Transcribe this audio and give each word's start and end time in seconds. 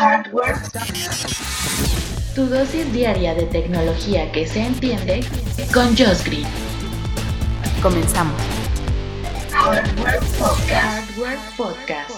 Hardware. 0.00 0.56
Tu 2.34 2.46
dosis 2.46 2.90
diaria 2.90 3.34
de 3.34 3.42
tecnología 3.42 4.32
que 4.32 4.46
se 4.46 4.64
entiende 4.64 5.20
con 5.74 5.88
Josh 5.88 6.24
Green. 6.24 6.46
Comenzamos. 7.82 8.40
Hardware 9.52 10.20
Podcast. 10.38 11.10
Hardware 11.10 11.38
Podcast. 11.54 12.10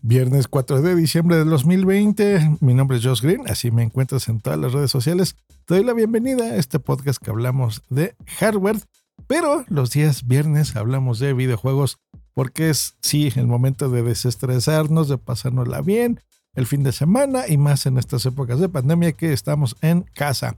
Viernes 0.00 0.48
4 0.48 0.80
de 0.80 0.94
diciembre 0.94 1.36
de 1.36 1.44
2020. 1.44 2.56
Mi 2.60 2.72
nombre 2.72 2.96
es 2.96 3.04
Josh 3.04 3.20
Green, 3.20 3.42
así 3.46 3.70
me 3.70 3.82
encuentras 3.82 4.26
en 4.28 4.40
todas 4.40 4.58
las 4.58 4.72
redes 4.72 4.90
sociales. 4.90 5.36
Te 5.66 5.74
doy 5.74 5.84
la 5.84 5.92
bienvenida 5.92 6.44
a 6.44 6.56
este 6.56 6.78
podcast 6.78 7.22
que 7.22 7.28
hablamos 7.28 7.82
de 7.90 8.16
hardware, 8.38 8.78
pero 9.26 9.66
los 9.68 9.90
días 9.90 10.26
viernes 10.26 10.76
hablamos 10.76 11.18
de 11.18 11.34
videojuegos 11.34 11.98
porque 12.38 12.70
es, 12.70 12.94
sí, 13.02 13.32
el 13.34 13.48
momento 13.48 13.90
de 13.90 14.04
desestresarnos, 14.04 15.08
de 15.08 15.18
pasárnosla 15.18 15.80
bien, 15.80 16.20
el 16.54 16.68
fin 16.68 16.84
de 16.84 16.92
semana 16.92 17.48
y 17.48 17.56
más 17.56 17.84
en 17.86 17.98
estas 17.98 18.24
épocas 18.26 18.60
de 18.60 18.68
pandemia 18.68 19.10
que 19.10 19.32
estamos 19.32 19.74
en 19.80 20.02
casa. 20.02 20.56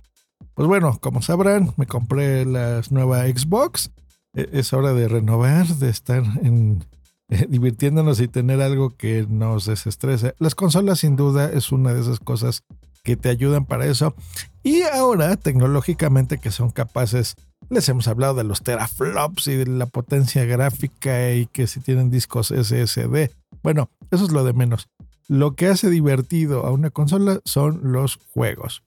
Pues 0.53 0.69
bueno, 0.69 0.99
como 1.01 1.23
sabrán, 1.23 1.73
me 1.79 1.87
compré 1.87 2.45
la 2.45 2.83
nueva 2.91 3.25
Xbox. 3.29 3.93
E, 4.35 4.47
Es 4.53 4.75
hora 4.75 4.93
de 4.93 5.09
renovar, 5.09 5.69
de 5.69 5.89
estar 5.89 6.23
en, 6.43 6.85
eh, 7.31 7.47
divirtiéndonos 7.49 8.21
y 8.21 8.29
tener 8.29 8.61
algo 8.61 8.91
que 8.91 9.25
nos 9.27 9.65
desestrese. 9.65 10.35
Las 10.39 10.55
consolas 10.55 10.99
sin 10.99 11.17
duda 11.17 11.51
es 11.51 11.73
una 11.73 11.95
de 11.95 12.03
esas 12.03 12.21
cosas 12.21 12.63
que 13.03 13.17
te 13.17 13.31
ayudan 13.31 13.65
para 13.65 13.87
eso. 13.87 14.15
Y 14.63 14.83
ahora 14.83 15.35
tecnológicamente 15.37 16.37
que 16.37 16.51
son 16.51 16.73
capaces, 16.73 17.37
les 17.69 17.89
hemos 17.89 18.09
hablado 18.09 18.35
de 18.35 18.45
los 18.45 18.63
teraflops 18.63 19.47
y 19.49 19.57
de 19.57 19.67
la 19.67 19.87
potencia 19.87 20.45
gráfica 20.45 21.33
y 21.33 21.47
que 21.47 21.67
si 21.67 21.81
tienen 21.81 22.11
discos 22.11 22.49
SSD. 22.49 23.31
Bueno, 23.63 23.91
eso 24.11 24.25
es 24.25 24.33
lo 24.33 24.45
de 24.45 24.53
menos. 24.53 24.89
Lo 25.29 25.55
que 25.55 25.69
hace 25.69 25.91
divertido 25.91 26.67
a 26.67 26.73
una 26.73 26.91
consola 26.91 27.41
son 27.45 27.93
los 27.93 28.19
juegos. 28.35 28.83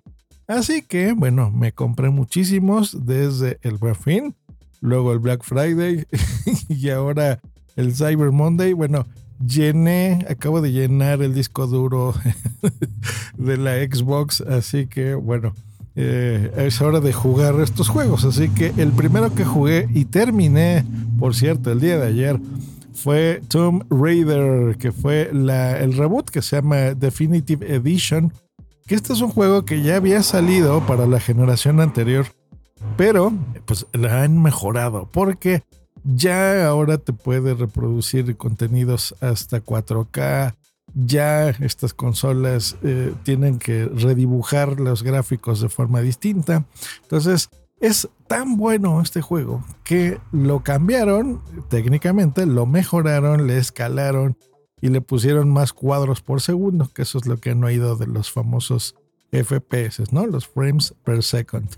Así 0.47 0.81
que, 0.81 1.13
bueno, 1.13 1.51
me 1.51 1.71
compré 1.71 2.09
muchísimos 2.09 3.05
desde 3.05 3.59
el 3.61 3.77
Buen 3.77 3.95
Fin, 3.95 4.35
luego 4.81 5.13
el 5.13 5.19
Black 5.19 5.43
Friday 5.43 6.05
y 6.67 6.89
ahora 6.89 7.39
el 7.77 7.95
Cyber 7.95 8.31
Monday. 8.31 8.73
Bueno, 8.73 9.05
llené, 9.39 10.25
acabo 10.29 10.59
de 10.59 10.71
llenar 10.71 11.21
el 11.21 11.33
disco 11.33 11.67
duro 11.67 12.13
de 13.37 13.57
la 13.57 13.75
Xbox, 13.77 14.41
así 14.41 14.87
que 14.87 15.15
bueno, 15.15 15.53
eh, 15.95 16.51
es 16.57 16.81
hora 16.81 16.99
de 16.99 17.13
jugar 17.13 17.59
estos 17.61 17.89
juegos. 17.89 18.25
Así 18.25 18.49
que 18.49 18.73
el 18.77 18.91
primero 18.91 19.33
que 19.33 19.45
jugué 19.45 19.87
y 19.93 20.05
terminé, 20.05 20.85
por 21.19 21.35
cierto, 21.35 21.71
el 21.71 21.79
día 21.79 21.97
de 21.97 22.07
ayer, 22.07 22.39
fue 22.93 23.41
Tomb 23.47 23.83
Raider, 23.89 24.77
que 24.77 24.91
fue 24.91 25.29
el 25.31 25.97
reboot 25.97 26.29
que 26.29 26.41
se 26.41 26.57
llama 26.57 26.93
Definitive 26.93 27.75
Edition. 27.75 28.31
Que 28.85 28.95
este 28.95 29.13
es 29.13 29.21
un 29.21 29.29
juego 29.29 29.65
que 29.65 29.81
ya 29.81 29.95
había 29.95 30.23
salido 30.23 30.85
para 30.85 31.07
la 31.07 31.19
generación 31.19 31.79
anterior, 31.79 32.27
pero 32.97 33.33
pues 33.65 33.85
la 33.93 34.23
han 34.23 34.41
mejorado 34.41 35.09
porque 35.11 35.63
ya 36.03 36.67
ahora 36.67 36.97
te 36.97 37.13
puede 37.13 37.53
reproducir 37.53 38.35
contenidos 38.35 39.15
hasta 39.21 39.63
4K. 39.63 40.53
Ya 40.95 41.49
estas 41.49 41.93
consolas 41.93 42.77
eh, 42.83 43.13
tienen 43.23 43.59
que 43.59 43.85
redibujar 43.85 44.79
los 44.79 45.03
gráficos 45.03 45.61
de 45.61 45.69
forma 45.69 46.01
distinta. 46.01 46.65
Entonces, 47.01 47.49
es 47.79 48.07
tan 48.27 48.57
bueno 48.57 49.01
este 49.01 49.21
juego 49.21 49.63
que 49.83 50.19
lo 50.31 50.63
cambiaron 50.63 51.41
técnicamente, 51.69 52.45
lo 52.45 52.65
mejoraron, 52.65 53.47
le 53.47 53.57
escalaron 53.57 54.37
y 54.79 54.89
le 54.89 55.01
pusieron 55.01 55.49
más 55.49 55.73
cuadros 55.73 56.21
por 56.21 56.41
segundo, 56.41 56.89
que 56.93 57.01
eso 57.01 57.17
es 57.17 57.25
lo 57.25 57.37
que 57.37 57.55
no 57.55 57.67
ha 57.67 57.73
ido 57.73 57.95
de 57.95 58.07
los 58.07 58.31
famosos 58.31 58.95
FPS, 59.31 60.11
¿no? 60.11 60.27
Los 60.27 60.47
frames 60.47 60.93
per 61.03 61.23
second. 61.23 61.69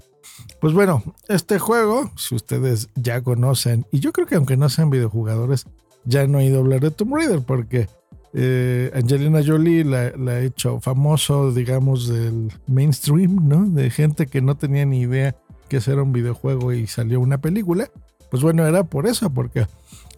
Pues 0.60 0.74
bueno, 0.74 1.04
este 1.28 1.60
juego, 1.60 2.12
si 2.18 2.36
ustedes 2.36 2.90
ya 2.96 3.22
conocen, 3.22 3.86
y 3.92 4.00
yo 4.00 4.12
creo 4.12 4.28
que 4.28 4.36
aunque 4.36 4.58
no 4.58 4.70
sean 4.70 4.90
videojugadores, 4.90 5.66
ya 6.04 6.22
han 6.22 6.36
oído 6.36 6.60
hablar 6.60 6.82
de 6.82 6.92
Tomb 6.92 7.16
Raider, 7.16 7.42
porque 7.42 7.88
eh, 8.36 8.92
Angelina 8.94 9.42
Jolie 9.46 9.84
la, 9.84 10.12
ha 10.32 10.40
hecho 10.42 10.80
famoso, 10.82 11.52
digamos, 11.52 12.08
del 12.08 12.52
mainstream, 12.68 13.48
¿no? 13.48 13.66
De 13.66 13.90
gente 13.90 14.28
que 14.28 14.42
no 14.42 14.56
tenía 14.56 14.86
ni 14.86 15.02
idea 15.02 15.36
que 15.70 15.78
era 15.78 16.04
un 16.04 16.12
videojuego 16.12 16.74
y 16.74 16.86
salió 16.86 17.20
una 17.20 17.40
película. 17.40 17.90
Pues 18.30 18.44
bueno, 18.44 18.68
era 18.68 18.84
por 18.84 19.08
eso, 19.08 19.30
porque 19.32 19.68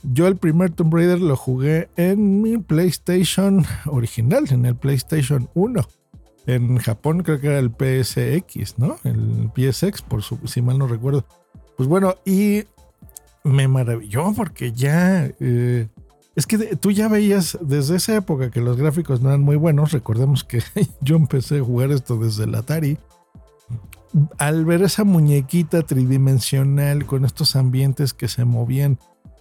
yo 0.04 0.28
el 0.28 0.36
primer 0.36 0.72
Tomb 0.72 0.94
Raider 0.94 1.22
lo 1.22 1.36
jugué 1.36 1.90
en 1.96 2.42
mi 2.42 2.58
PlayStation 2.58 3.66
original, 3.86 4.46
en 4.50 4.66
el 4.66 4.76
PlayStation 4.76 5.50
1 5.54 5.88
en 6.48 6.78
Japón 6.78 7.24
creo 7.24 7.40
que 7.40 7.48
era 7.48 7.60
el 7.60 7.70
PSX, 7.72 8.80
¿no? 8.80 8.98
El 9.04 9.52
PSX, 9.54 10.02
por 10.02 10.24
su, 10.24 10.40
si 10.46 10.62
mal 10.62 10.80
no 10.80 10.88
recuerdo. 10.88 11.26
Pues 11.76 11.88
bueno, 11.90 12.16
y 12.26 12.64
me 13.44 13.68
maravilló 13.68 14.34
porque 14.34 14.72
ya... 14.72 15.30
Eh, 15.40 15.88
es 16.38 16.46
que 16.46 16.76
tú 16.76 16.92
ya 16.92 17.08
veías 17.08 17.58
desde 17.62 17.96
esa 17.96 18.16
época 18.16 18.52
que 18.52 18.62
los 18.62 18.78
gráficos 18.78 19.22
no 19.22 19.30
eran 19.30 19.42
muy 19.42 19.56
buenos. 19.56 19.92
Recordemos 19.92 20.44
que 20.44 20.62
yo 21.02 21.16
empecé 21.16 21.58
a 21.58 21.64
jugar 21.64 21.90
esto 21.90 22.16
desde 22.16 22.44
el 22.44 22.54
Atari. 22.54 23.00
Al 24.38 24.64
ver 24.64 24.84
esa 24.84 25.04
muñequita 25.04 25.82
tridimensional 25.82 27.08
con 27.08 27.26
estos 27.26 27.56
ambientes 27.56 28.14
que 28.14 28.28
se 28.28 28.46
movían 28.46 29.00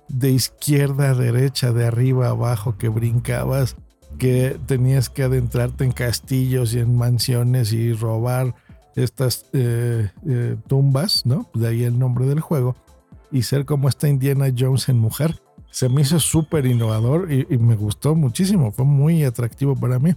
de 0.08 0.30
izquierda 0.30 1.10
a 1.10 1.14
derecha, 1.14 1.70
de 1.70 1.86
arriba 1.86 2.28
a 2.28 2.30
abajo, 2.30 2.78
que 2.78 2.88
brincabas, 2.88 3.76
que 4.16 4.58
tenías 4.64 5.10
que 5.10 5.24
adentrarte 5.24 5.84
en 5.84 5.92
castillos 5.92 6.72
y 6.72 6.78
en 6.78 6.96
mansiones 6.96 7.74
y 7.74 7.92
robar 7.92 8.54
estas 8.94 9.44
eh, 9.52 10.12
eh, 10.26 10.56
tumbas, 10.66 11.26
¿no? 11.26 11.50
De 11.52 11.68
ahí 11.68 11.84
el 11.84 11.98
nombre 11.98 12.24
del 12.24 12.40
juego. 12.40 12.74
Y 13.30 13.42
ser 13.42 13.66
como 13.66 13.90
esta 13.90 14.08
Indiana 14.08 14.46
Jones 14.56 14.88
en 14.88 14.98
mujer. 14.98 15.42
Se 15.76 15.90
me 15.90 16.00
hizo 16.00 16.18
súper 16.18 16.64
innovador 16.64 17.30
y, 17.30 17.44
me 17.58 17.76
gustó 17.76 18.14
muchísimo. 18.14 18.72
Fue 18.72 18.86
muy 18.86 19.24
atractivo 19.24 19.76
para 19.76 19.98
mí. 19.98 20.14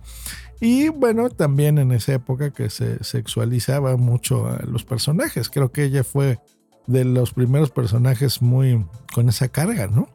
Y 0.61 0.87
bueno, 0.87 1.29
también 1.29 1.79
en 1.79 1.91
esa 1.91 2.13
época 2.13 2.51
que 2.51 2.69
se 2.69 3.03
sexualizaba 3.03 3.97
mucho 3.97 4.47
a 4.47 4.59
los 4.65 4.85
personajes. 4.85 5.49
Creo 5.49 5.69
que 5.73 5.83
ella 5.83 6.05
fue 6.05 6.39
de 6.87 7.03
los 7.03 7.33
primeros 7.33 7.71
personajes 7.71 8.41
muy 8.41 8.85
con 9.13 9.27
esa 9.27 9.49
carga, 9.49 9.87
¿no? 9.87 10.07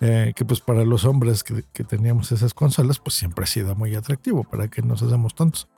Eh, 0.00 0.32
que 0.34 0.46
pues 0.46 0.62
para 0.62 0.82
los 0.86 1.04
hombres 1.04 1.44
que, 1.44 1.62
que, 1.74 1.84
teníamos 1.84 2.32
esas 2.32 2.54
consolas, 2.54 3.00
pues 3.00 3.16
siempre 3.16 3.44
ha 3.44 3.48
sido 3.48 3.74
muy 3.74 3.94
atractivo, 3.94 4.44
para 4.44 4.68
que 4.68 4.80
nos 4.80 5.02
hacemos 5.02 5.34
tontos. 5.34 5.68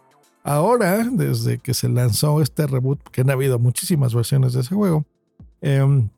Ahora, 0.44 1.04
desde 1.10 1.58
que 1.58 1.74
se 1.74 1.88
lanzó 1.88 2.40
este 2.40 2.68
reboot, 2.68 3.02
que 3.10 3.22
han 3.22 3.30
habido 3.30 3.58
muchísimas 3.58 4.14
versiones 4.14 4.52
de 4.52 4.60
ese 4.60 4.76
juego, 4.76 5.04
eh, 5.60 6.08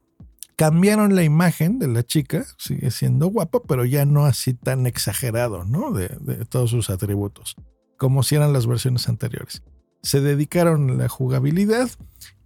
cambiaron 0.56 1.14
la 1.14 1.24
imagen 1.24 1.78
de 1.78 1.88
la 1.88 2.02
chica, 2.02 2.44
sigue 2.58 2.90
siendo 2.90 3.26
guapa, 3.28 3.60
pero 3.66 3.84
ya 3.84 4.04
no 4.04 4.24
así 4.24 4.54
tan 4.54 4.86
exagerado, 4.86 5.64
¿no? 5.64 5.92
De, 5.92 6.08
todos 6.48 6.70
sus 6.70 6.90
atributos, 6.90 7.56
como 7.96 8.22
si 8.22 8.36
eran 8.36 8.52
las 8.52 8.66
versiones 8.66 9.08
anteriores. 9.08 9.62
Se 10.02 10.20
dedicaron 10.20 10.90
a 10.90 10.94
la 10.94 11.08
jugabilidad 11.08 11.88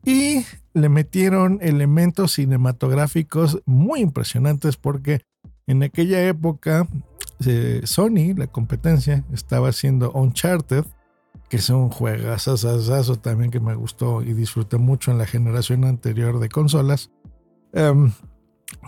y 0.05 0.44
le 0.75 0.88
metieron 0.88 1.59
elementos 1.61 2.35
cinematográficos 2.35 3.61
muy 3.67 4.00
impresionantes 4.00 4.77
porque 4.77 5.23
en 5.67 5.83
aquella 5.83 6.27
época, 6.27 6.88
eh, 7.44 7.83
Sony, 7.85 8.35
la 8.37 8.47
competencia, 8.47 9.25
estaba 9.33 9.69
haciendo 9.69 10.12
Uncharted, 10.12 10.85
que 11.49 11.56
es 11.56 11.69
un 11.71 11.88
juegazazazazo 11.91 13.17
también 13.17 13.50
que 13.50 13.61
me 13.61 13.75
gustó 13.75 14.23
y 14.23 14.35
disfruté 14.35 14.77
mucho 14.77 15.11
en 15.11 15.19
la 15.19 15.27
generación 15.27 15.85
anterior 15.85 16.41
de 16.41 16.49
consolas. 16.49 17.11
Um, 17.73 18.12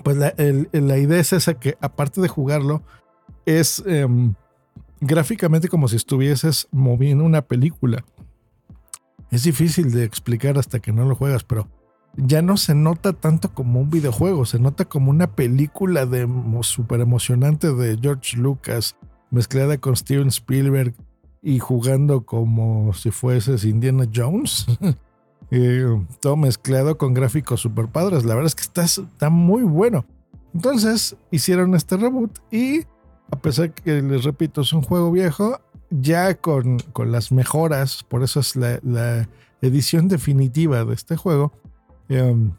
pues 0.05 0.17
la, 0.17 0.33
idea 0.99 1.21
es 1.21 1.33
esa 1.33 1.55
que 1.55 1.77
aparte 1.81 2.21
de 2.21 2.29
jugarlo, 2.29 2.83
es 3.47 3.81
um, 3.81 4.35
gráficamente 5.01 5.69
como 5.69 5.89
si 5.89 5.97
estuvieses 5.97 6.69
moviendo 6.71 7.25
una 7.25 7.43
película. 7.43 8.05
Es 9.31 9.45
difícil 9.45 9.93
de 9.93 10.05
explicar 10.05 10.59
hasta 10.59 10.81
que 10.81 10.93
no 10.93 11.05
lo 11.05 11.15
juegas, 11.15 11.45
pero 11.45 11.69
ya 12.17 12.43
no 12.43 12.57
se 12.57 12.75
nota 12.75 13.13
tanto 13.13 13.55
como 13.55 13.81
un 13.81 13.91
videojuego, 13.91 14.45
se 14.45 14.59
nota 14.59 14.85
como 14.85 15.11
una 15.11 15.35
película 15.35 16.07
de 16.07 16.29
súper 16.63 17.01
emocionante 17.01 17.73
de 17.73 17.97
George 18.01 18.37
Lucas, 18.37 18.97
mezclada 19.31 19.79
con 19.79 19.97
Steven 19.97 20.29
Spielberg 20.29 20.95
y 21.43 21.59
jugando 21.59 22.27
como 22.27 22.93
si 22.93 23.11
fueses 23.11 23.65
Indiana 23.65 24.07
Jones. 24.13 24.67
Eh, 25.51 25.85
todo 26.21 26.37
mezclado 26.37 26.97
con 26.97 27.15
gráficos 27.15 27.61
super 27.61 27.89
padres. 27.89 28.25
La 28.25 28.35
verdad 28.35 28.47
es 28.47 28.55
que 28.55 28.63
está, 28.63 28.85
está 28.85 29.31
muy 29.31 29.63
bueno. 29.63 30.05
Entonces 30.55 31.17
hicieron 31.31 31.75
este 31.75 31.97
reboot 31.97 32.39
y 32.51 32.83
a 33.31 33.41
pesar 33.41 33.73
que 33.73 34.03
les 34.03 34.25
repito 34.25 34.61
es 34.63 34.73
un 34.73 34.83
juego 34.83 35.13
viejo, 35.13 35.61
ya 35.91 36.35
con, 36.35 36.79
con 36.93 37.13
las 37.13 37.33
mejoras, 37.33 38.05
por 38.05 38.23
eso 38.23 38.41
es 38.41 38.57
la, 38.57 39.29
edición 39.63 40.09
definitiva 40.09 40.87
de 40.87 40.95
este 40.95 41.17
juego, 41.17 41.53
em, 42.09 42.53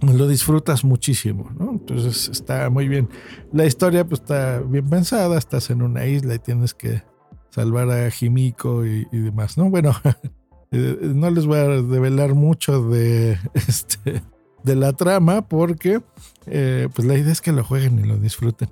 lo 0.00 0.26
disfrutas 0.26 0.82
muchísimo, 0.82 1.48
Entonces 1.60 2.28
está 2.28 2.68
muy 2.68 2.88
bien. 2.88 3.08
La 3.52 3.64
historia 3.64 4.04
pues 4.04 4.22
está 4.22 4.58
bien 4.58 4.88
pensada, 4.90 5.38
estás 5.38 5.70
en 5.70 5.82
una 5.82 6.04
isla 6.06 6.34
y 6.34 6.40
tienes 6.40 6.74
que 6.74 7.04
salvar 7.50 7.90
a 7.90 8.10
Jimiko 8.10 8.84
y, 8.84 9.06
demás, 9.12 9.56
¿no? 9.56 9.70
Bueno, 9.70 9.94
eh, 10.72 10.98
no 11.00 11.30
les 11.30 11.46
voy 11.46 11.58
a 11.58 11.68
develar 11.68 12.34
mucho 12.34 12.82
de, 12.88 13.38
este, 13.54 14.22
de 14.62 14.76
la 14.76 14.92
trama 14.92 15.46
porque 15.46 16.00
eh, 16.46 16.88
pues 16.94 17.06
la 17.06 17.16
idea 17.16 17.32
es 17.32 17.40
que 17.40 17.52
lo 17.52 17.64
jueguen 17.64 17.98
y 17.98 18.02
lo 18.02 18.16
disfruten. 18.16 18.68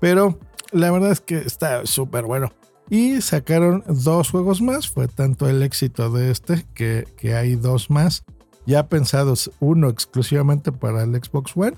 Pero 0.00 0.38
la 0.72 0.90
verdad 0.90 1.12
es 1.12 1.20
que 1.20 1.36
está 1.36 1.86
súper 1.86 2.24
bueno. 2.24 2.52
Y 2.90 3.20
sacaron 3.20 3.84
dos 3.86 4.30
juegos 4.30 4.60
más, 4.60 4.88
fue 4.88 5.08
tanto 5.08 5.48
el 5.48 5.62
éxito 5.62 6.10
de 6.10 6.30
este 6.30 6.66
que, 6.74 7.06
que 7.16 7.34
hay 7.34 7.54
dos 7.54 7.90
más 7.90 8.24
ya 8.66 8.88
pensados, 8.88 9.50
uno 9.60 9.88
exclusivamente 9.88 10.72
para 10.72 11.02
el 11.02 11.14
Xbox 11.14 11.56
One 11.56 11.76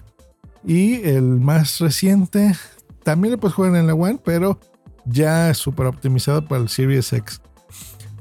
y 0.64 1.02
el 1.08 1.22
más 1.22 1.78
reciente 1.78 2.54
también 3.02 3.32
lo 3.32 3.38
puedes 3.38 3.54
jugar 3.54 3.76
en 3.76 3.86
la 3.86 3.94
One, 3.94 4.18
pero 4.24 4.58
ya 5.04 5.52
súper 5.54 5.86
optimizado 5.86 6.46
para 6.46 6.62
el 6.62 6.68
Series 6.68 7.12
X. 7.12 7.40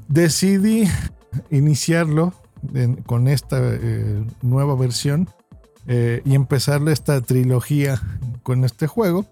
Decidí 0.08 0.86
iniciarlo 1.50 2.32
con 3.06 3.28
esta 3.28 3.58
eh, 3.60 4.24
nueva 4.42 4.74
versión 4.74 5.28
eh, 5.86 6.22
y 6.24 6.34
empezarle 6.34 6.92
esta 6.92 7.20
trilogía 7.20 8.00
con 8.42 8.64
este 8.64 8.86
juego, 8.86 9.26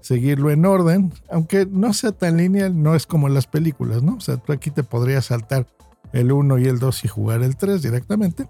seguirlo 0.00 0.50
en 0.50 0.66
orden, 0.66 1.12
aunque 1.30 1.66
no 1.66 1.94
sea 1.94 2.12
tan 2.12 2.36
lineal, 2.36 2.82
no 2.82 2.94
es 2.94 3.06
como 3.06 3.28
las 3.28 3.46
películas, 3.46 4.02
¿no? 4.02 4.16
O 4.16 4.20
sea, 4.20 4.36
tú 4.36 4.52
aquí 4.52 4.70
te 4.70 4.82
podrías 4.82 5.26
saltar 5.26 5.66
el 6.12 6.30
1 6.30 6.58
y 6.58 6.66
el 6.66 6.78
2 6.78 7.04
y 7.04 7.08
jugar 7.08 7.42
el 7.42 7.56
3 7.56 7.82
directamente. 7.82 8.46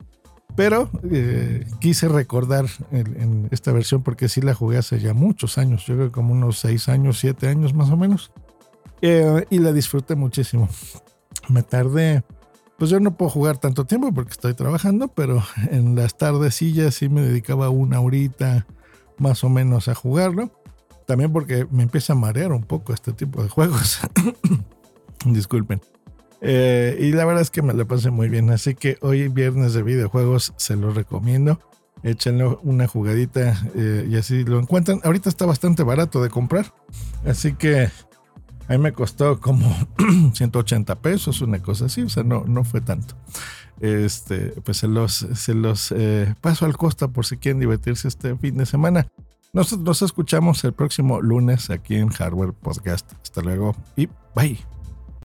Pero 0.56 0.88
eh, 1.10 1.66
quise 1.80 2.08
recordar 2.08 2.66
en, 2.92 3.48
esta 3.50 3.72
versión 3.72 4.02
porque 4.02 4.28
sí 4.28 4.40
la 4.40 4.54
jugué 4.54 4.78
hace 4.78 5.00
ya 5.00 5.12
muchos 5.12 5.58
años, 5.58 5.84
yo 5.86 5.96
creo 5.96 6.12
como 6.12 6.32
unos 6.32 6.58
6 6.60 6.88
años, 6.88 7.18
7 7.18 7.48
años 7.48 7.74
más 7.74 7.90
o 7.90 7.96
menos. 7.96 8.30
Eh, 9.00 9.44
y 9.50 9.58
la 9.58 9.72
disfruté 9.72 10.14
muchísimo. 10.14 10.68
Me 11.48 11.62
tardé, 11.62 12.22
pues 12.78 12.90
yo 12.90 13.00
no 13.00 13.16
puedo 13.16 13.30
jugar 13.30 13.58
tanto 13.58 13.84
tiempo 13.84 14.12
porque 14.12 14.32
estoy 14.32 14.54
trabajando, 14.54 15.08
pero 15.08 15.42
en 15.70 15.94
las 15.94 16.16
tardecillas 16.16 16.94
sí 16.94 17.08
me 17.08 17.22
dedicaba 17.22 17.70
una 17.70 18.00
horita 18.00 18.66
más 19.18 19.44
o 19.44 19.48
menos 19.48 19.88
a 19.88 19.94
jugarlo. 19.94 20.50
También 21.06 21.32
porque 21.32 21.66
me 21.70 21.82
empieza 21.82 22.14
a 22.14 22.16
marear 22.16 22.52
un 22.52 22.62
poco 22.62 22.92
este 22.94 23.12
tipo 23.12 23.42
de 23.42 23.48
juegos. 23.48 24.00
Disculpen. 25.24 25.80
Eh, 26.40 26.98
y 27.00 27.12
la 27.12 27.24
verdad 27.24 27.42
es 27.42 27.50
que 27.50 27.62
me 27.62 27.74
la 27.74 27.84
pasé 27.84 28.10
muy 28.10 28.28
bien. 28.28 28.50
Así 28.50 28.74
que 28.74 28.96
hoy, 29.02 29.28
viernes 29.28 29.74
de 29.74 29.82
videojuegos, 29.82 30.52
se 30.56 30.76
los 30.76 30.94
recomiendo. 30.94 31.60
Échenle 32.02 32.58
una 32.62 32.86
jugadita 32.86 33.62
eh, 33.74 34.06
y 34.10 34.16
así 34.16 34.44
lo 34.44 34.58
encuentran. 34.58 35.00
Ahorita 35.04 35.28
está 35.28 35.46
bastante 35.46 35.82
barato 35.82 36.22
de 36.22 36.30
comprar. 36.30 36.74
Así 37.24 37.54
que 37.54 37.88
a 38.68 38.72
mí 38.72 38.78
me 38.78 38.92
costó 38.92 39.40
como 39.40 39.74
180 40.32 40.94
pesos, 40.96 41.40
una 41.40 41.60
cosa 41.60 41.86
así. 41.86 42.02
O 42.02 42.08
sea, 42.08 42.22
no, 42.22 42.44
no 42.46 42.64
fue 42.64 42.80
tanto. 42.80 43.14
Este, 43.80 44.54
pues 44.64 44.78
se 44.78 44.88
los, 44.88 45.14
se 45.34 45.54
los 45.54 45.92
eh, 45.92 46.34
paso 46.40 46.64
al 46.64 46.76
costa 46.76 47.08
por 47.08 47.26
si 47.26 47.36
quieren 47.36 47.60
divertirse 47.60 48.08
este 48.08 48.36
fin 48.36 48.56
de 48.56 48.66
semana. 48.66 49.06
Nosotros 49.52 49.84
nos 49.84 50.02
escuchamos 50.02 50.64
el 50.64 50.72
próximo 50.72 51.20
lunes 51.20 51.70
aquí 51.70 51.96
en 51.96 52.08
Hardware 52.08 52.52
Podcast. 52.52 53.12
Hasta 53.22 53.40
luego 53.40 53.76
y 53.96 54.08
bye. 54.34 54.73